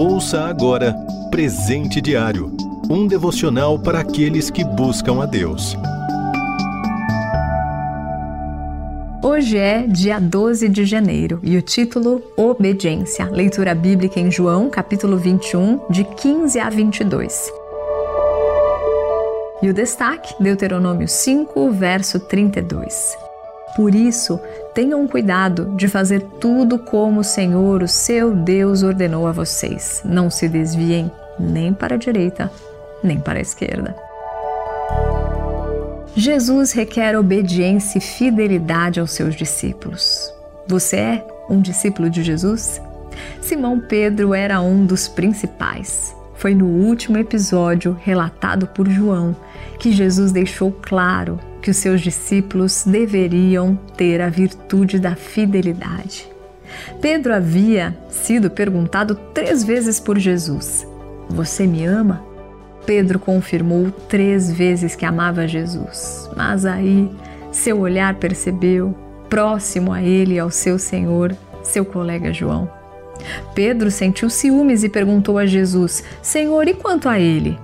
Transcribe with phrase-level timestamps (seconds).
[0.00, 0.96] Ouça agora
[1.30, 2.56] Presente Diário
[2.88, 5.76] um devocional para aqueles que buscam a Deus.
[9.22, 13.26] Hoje é dia 12 de janeiro e o título Obediência.
[13.26, 17.52] Leitura bíblica em João, capítulo 21, de 15 a 22.
[19.60, 23.29] E o destaque, Deuteronômio 5, verso 32.
[23.76, 24.38] Por isso,
[24.74, 30.02] tenham cuidado de fazer tudo como o Senhor, o seu Deus, ordenou a vocês.
[30.04, 32.50] Não se desviem nem para a direita,
[33.02, 33.94] nem para a esquerda.
[36.14, 40.32] Jesus requer obediência e fidelidade aos seus discípulos.
[40.66, 42.80] Você é um discípulo de Jesus?
[43.40, 46.14] Simão Pedro era um dos principais.
[46.34, 49.36] Foi no último episódio relatado por João
[49.78, 56.28] que Jesus deixou claro que os seus discípulos deveriam ter a virtude da fidelidade.
[57.00, 60.86] Pedro havia sido perguntado três vezes por Jesus:
[61.28, 62.24] Você me ama?
[62.86, 67.10] Pedro confirmou três vezes que amava Jesus, mas aí
[67.52, 68.94] seu olhar percebeu,
[69.28, 72.70] próximo a ele e ao seu Senhor, seu colega João.
[73.54, 77.58] Pedro sentiu ciúmes e perguntou a Jesus: Senhor, e quanto a ele?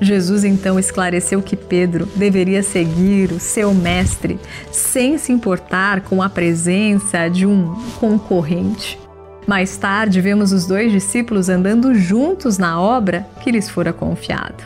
[0.00, 4.38] Jesus então esclareceu que Pedro deveria seguir o seu mestre
[4.70, 8.98] sem se importar com a presença de um concorrente.
[9.46, 14.62] Mais tarde, vemos os dois discípulos andando juntos na obra que lhes fora confiado.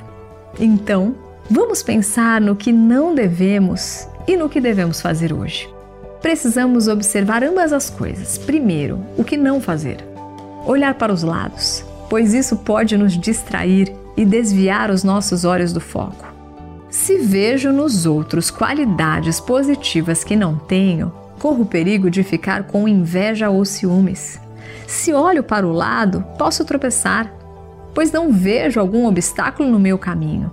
[0.59, 1.15] Então,
[1.49, 5.69] vamos pensar no que não devemos e no que devemos fazer hoje.
[6.21, 8.39] Precisamos observar ambas as coisas.
[8.39, 9.99] Primeiro, o que não fazer.
[10.67, 15.81] Olhar para os lados, pois isso pode nos distrair e desviar os nossos olhos do
[15.81, 16.27] foco.
[16.91, 22.87] Se vejo nos outros qualidades positivas que não tenho, corro o perigo de ficar com
[22.87, 24.39] inveja ou ciúmes.
[24.87, 27.33] Se olho para o lado, posso tropeçar,
[27.95, 30.51] pois não vejo algum obstáculo no meu caminho.